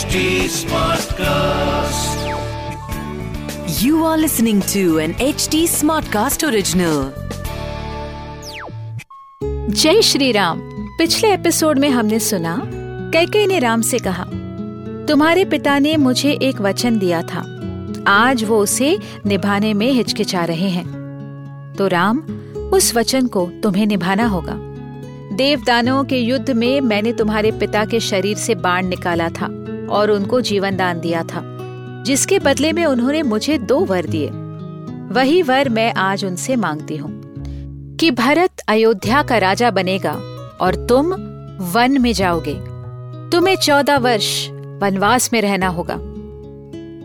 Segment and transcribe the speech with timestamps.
[0.00, 0.06] HD
[0.42, 1.08] Smartcast.
[3.82, 7.04] You are listening to an HD Smartcast original.
[9.70, 10.60] जय श्री राम।
[10.98, 12.62] पिछले episode में हमने सुना,
[13.12, 14.24] कैके ने राम से कहा,
[15.08, 17.60] तुम्हारे पिता ने मुझे एक वचन दिया था।
[18.06, 20.86] आज वो उसे निभाने में हिचकिचा रहे हैं।
[21.78, 22.18] तो राम,
[22.72, 24.54] उस वचन को तुम्हें निभाना होगा।
[25.36, 30.40] देवदानों के युद्ध में मैंने तुम्हारे पिता के शरीर से बाण निकाला था। और उनको
[30.40, 31.42] जीवन दान दिया था,
[32.06, 34.30] जिसके बदले में उन्होंने मुझे दो वर दिए।
[35.14, 37.10] वही वर मैं आज उनसे मांगती हूँ,
[37.96, 40.12] कि भरत अयोध्या का राजा बनेगा
[40.60, 41.12] और तुम
[41.72, 42.54] वन में जाओगे।
[43.30, 44.48] तुम्हें चौदह वर्ष
[44.82, 45.98] वनवास में रहना होगा।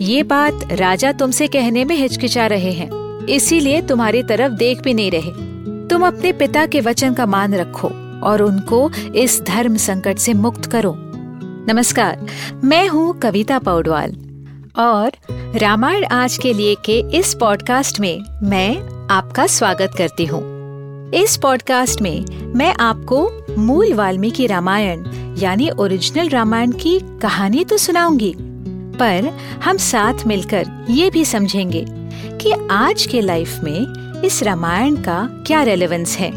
[0.00, 2.90] ये बात राजा तुमसे कहने में हिचकिचा रहे हैं,
[3.26, 5.30] इसीलिए तुम्हारी तरफ़ देख भी नहीं रहे।
[5.88, 7.88] तुम अपने पिता के वचन का मान रखो
[8.22, 10.92] और उनको इस धर्म संकट से मुक्त करो।
[11.68, 12.26] नमस्कार,
[12.64, 14.12] मैं हूँ कविता पौडवाल
[14.78, 15.10] और
[15.58, 20.40] रामायण आज के लिए के इस पॉडकास्ट में मैं आपका स्वागत करती हूँ।
[21.14, 23.20] इस पॉडकास्ट में मैं आपको
[23.58, 25.04] मूल वाल्मीकि रामायण,
[25.38, 28.34] यानी ओरिजिनल रामायण की कहानी तो सुनाऊँगी,
[28.98, 29.32] पर
[29.64, 31.84] हम साथ मिलकर ये भी समझेंगे
[32.38, 36.30] कि आज के लाइफ में इस रामायण का क्या रेलेवेंस है।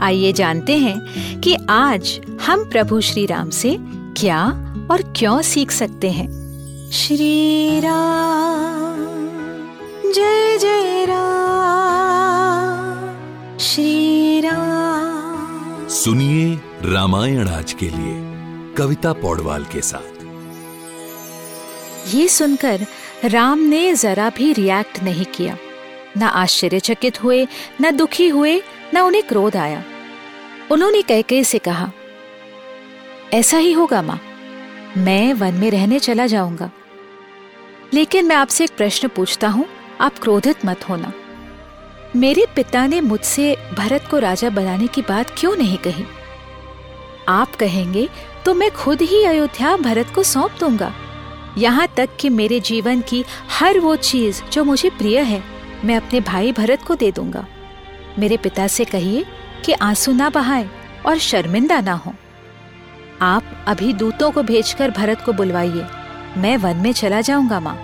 [0.00, 3.76] आइए जानते हैं कि आज हम प्रभु श्री राम से
[4.16, 4.46] क्या
[4.90, 6.90] और क्यों सीख सकते हैं?
[6.90, 8.96] श्री राम
[10.12, 18.34] जय जय राम। श्री राम। सुनिए रामायण आज के लिए
[18.74, 20.24] कविता पौडवाल के साथ।
[22.14, 22.86] ये सुनकर
[23.24, 25.56] राम ने जरा भी रिएक्ट नहीं किया।
[26.18, 27.48] न आश्चर्यचकित हुए
[27.80, 28.62] न दुखी हुए
[28.94, 29.84] न उन्हें क्रोध आया।
[30.70, 31.92] उन्होंने कैके से कहा
[33.34, 34.20] ऐसा ही होगा, माँ।
[34.96, 36.70] मैं वन में रहने चला जाऊँगा।
[37.94, 39.66] लेकिन मैं आपसे एक प्रश्न पूछता हूँ,
[40.00, 41.12] आप क्रोधित मत होना।
[42.16, 46.04] मेरे पिता ने मुझसे भरत को राजा बनाने की बात क्यों नहीं कही?
[47.28, 48.08] आप कहेंगे
[48.44, 50.94] तो मैं खुद ही अयोध्या भरत को सौंप दूँगा।
[51.58, 55.44] यहाँ तक कि मेरे जीवन की हर वो चीज़ जो मुझे प्रिय है,
[55.84, 57.46] मैं अपने भाई भरत को दे दूँगा।
[58.18, 59.24] मेरे पिता से कहिए
[59.64, 60.70] कि आँसू ना बहाएँ
[61.06, 62.14] और शर्मिंदा ना हो।
[63.22, 65.86] आप अभी दूतों को भेजकर भरत को बुलवाइए।
[66.36, 67.76] मैं वन में चला जाऊँगा माँ।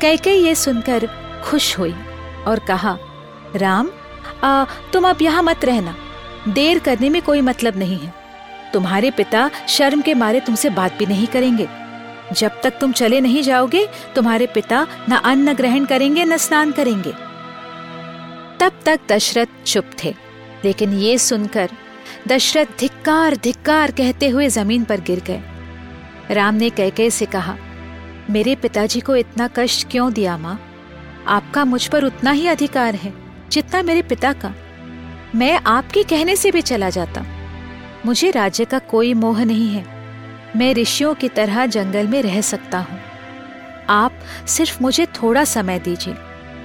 [0.00, 1.08] कैकई ये सुनकर
[1.44, 1.94] खुश हुई
[2.46, 2.96] और कहा
[3.56, 3.90] राम
[4.44, 5.94] आ, तुम अब यहाँ मत रहना।
[6.48, 8.12] देर करने में कोई मतलब नहीं है।
[8.72, 11.68] तुम्हारे पिता शर्म के मारे तुमसे बात भी नहीं करेंगे।
[12.32, 17.12] जब तक तुम चले नहीं जाओगे तुम्हारे पिता न अन्न ग्रहण करेंगे न स्नान करेंगे।
[18.60, 20.14] तब तक दशरथ चुप थे
[20.64, 21.70] लेकिन ये सुनकर
[22.28, 25.42] दशरथ धिक्कार धिक्कार कहते हुए ज़मीन पर गिर गए।
[26.30, 27.56] राम ने कैके से कहा,
[28.30, 30.58] मेरे पिताजी को इतना कष्ट क्यों दिया माँ?
[31.26, 33.12] आपका मुझ पर उतना ही अधिकार है
[33.50, 34.54] जितना मेरे पिता का।
[35.34, 37.24] मैं आपके कहने से भी चला जाता।
[38.06, 39.84] मुझे राज्य का कोई मोह नहीं है।
[40.56, 42.98] मैं ऋषियों की तरह जंगल में रह सकता हूँ।
[43.88, 44.18] आप
[44.48, 46.14] सिर्फ़ मुझे थोड़ा समय दीजिए।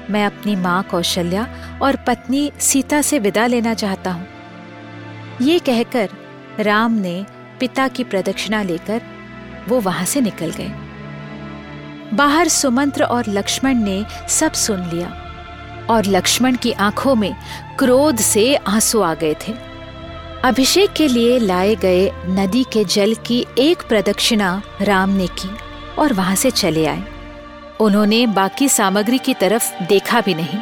[0.09, 1.47] मैं अपनी माँ कौशल्या
[1.81, 4.28] और पत्नी सीता से विदा लेना चाहता हूँ।
[5.41, 6.09] ये कहकर
[6.59, 7.25] राम ने
[7.59, 9.02] पिता की प्रदक्षिणा लेकर
[9.69, 10.72] वो वहाँ से निकल गए।
[12.13, 15.07] बाहर सुमंत्र और लक्ष्मण ने सब सुन लिया
[15.90, 17.35] और लक्ष्मण की आँखों में
[17.80, 19.53] क्रोध से आँसू आ गए थे।
[20.44, 25.50] अभिषेक के लिए लाए गए नदी के जल की एक प्रदक्षिणा राम ने की
[26.00, 27.03] और वहाँ से चले आए।
[27.80, 30.59] उन्होंने बाकी सामग्री की तरफ़ देखा भी नहीं।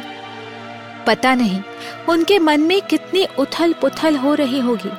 [1.10, 1.62] पता नहीं
[2.08, 4.90] उनके मन में कितनी उथल पुथल हो रही होगी,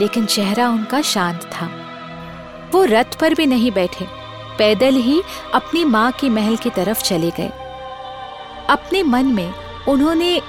[0.00, 1.66] लेकिन चेहरा उनका शांत था।
[2.72, 4.06] वो रथ पर भी नहीं बैठे,
[4.58, 5.22] पैदल ही
[5.54, 7.48] अपनी माँ की महल की तरफ़ चले गए।
[8.68, 9.54] अपने मन में
[9.88, 10.40] उन्होंने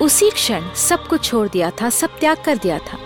[0.00, 2.98] उसी क्षण सब कुछ छोड़ दिया था, सब त्याग कर दिया था।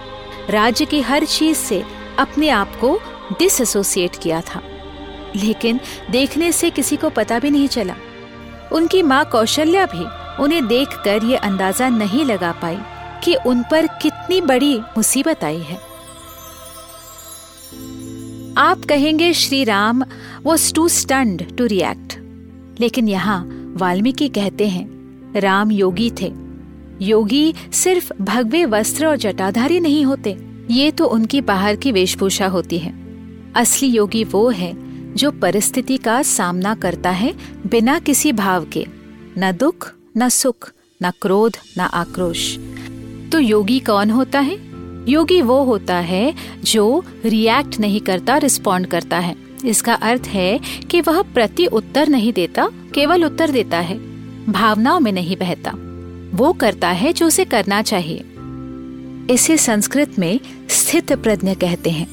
[0.50, 1.84] राज्य की हर चीज़ से
[2.18, 3.00] अपने आप को
[3.38, 4.62] डिसोसिएट किया था।
[5.36, 7.94] लेकिन देखने से किसी को पता भी नहीं चला।
[8.72, 12.78] उनकी माँ कौशल्या भी उन्हें देखकर ये अंदाज़ा नहीं लगा पाई
[13.24, 15.78] कि उन पर कितनी बड़ी मुसीबत आई है।
[18.58, 20.04] आप कहेंगे, Shri Ram
[20.42, 22.14] was too stunned to react.
[22.80, 24.86] लेकिन यहाँ वाल्मीकि कहते हैं,
[25.40, 26.32] राम योगी थे।
[27.02, 30.36] योगी सिर्फ़ भगवे वस्त्र और जटाधारी नहीं होते,
[30.70, 32.94] ये तो उनकी बाहर की वेशभूषा होती है।
[33.56, 34.72] असली योगी वो है
[35.14, 37.34] जो परिस्थिति का सामना करता है
[37.66, 38.86] बिना किसी भाव के,
[39.38, 40.72] न दुख न सुख,
[41.02, 42.58] न क्रोध, न आक्रोश।
[43.32, 44.58] तो योगी कौन होता है?
[45.10, 46.34] योगी वो होता है
[46.64, 50.60] जो रिएक्ट नहीं करता रिस्पॉन्ड करता है। इसका अर्थ है
[50.90, 53.98] कि वह प्रति उत्तर नहीं देता, केवल उत्तर देता है,
[54.52, 55.72] भावनाओं में नहीं बहता।
[56.36, 58.24] वो करता है जो उसे करना चाहिए।
[59.34, 62.06] इसे संस्कृत में स्थित प्रज्ञ कहते हैं।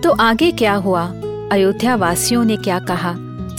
[0.00, 1.06] तो आगे क्या हुआ?
[1.52, 3.16] अयोध्या वासियों ने क्या कहा?